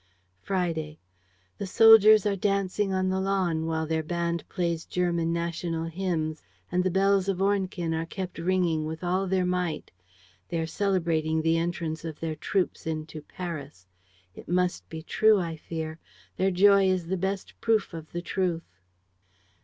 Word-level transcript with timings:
"Friday. 0.41 0.97
"The 1.59 1.67
soldiers 1.67 2.25
are 2.25 2.35
dancing 2.35 2.91
on 2.91 3.09
the 3.09 3.19
lawn, 3.19 3.67
while 3.67 3.85
their 3.85 4.01
band 4.01 4.43
plays 4.49 4.83
German 4.83 5.31
national 5.31 5.83
hymns 5.83 6.41
and 6.71 6.83
the 6.83 6.89
bells 6.89 7.29
of 7.29 7.39
Ornequin 7.39 7.93
are 7.93 8.07
kept 8.07 8.39
ringing 8.39 8.87
with 8.87 9.03
all 9.03 9.27
their 9.27 9.45
might. 9.45 9.91
They 10.49 10.57
are 10.59 10.65
celebrating 10.65 11.43
the 11.43 11.59
entrance 11.59 12.03
of 12.03 12.19
their 12.19 12.35
troops 12.35 12.87
into 12.87 13.21
Paris. 13.21 13.85
It 14.33 14.47
must 14.49 14.89
be 14.89 15.03
true, 15.03 15.39
I 15.39 15.55
fear! 15.55 15.99
Their 16.35 16.49
joy 16.49 16.89
is 16.89 17.05
the 17.05 17.15
best 17.15 17.53
proof 17.61 17.93
of 17.93 18.11
the 18.11 18.23
truth. 18.23 18.63